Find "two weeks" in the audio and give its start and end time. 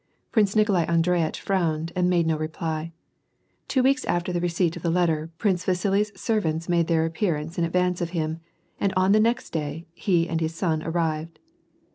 3.67-4.03